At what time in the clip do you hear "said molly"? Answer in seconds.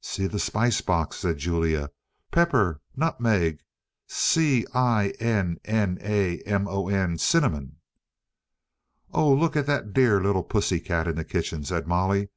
11.62-12.28